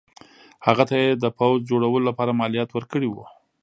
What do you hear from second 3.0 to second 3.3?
وو.